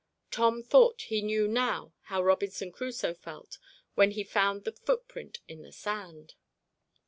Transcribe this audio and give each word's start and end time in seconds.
Tom 0.31 0.63
thought 0.63 1.03
he 1.03 1.21
knew 1.21 1.47
now 1.47 1.93
how 2.05 2.23
Robinson 2.23 2.71
Crusoe 2.71 3.13
felt 3.13 3.59
when 3.93 4.09
he 4.09 4.23
found 4.23 4.63
the 4.63 4.71
footprint 4.71 5.41
in 5.47 5.61
the 5.61 5.71
sand. 5.71 6.33